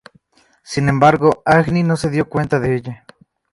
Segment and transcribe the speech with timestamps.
[0.63, 3.05] Sin embargo Agni, no se dio cuenta de ella.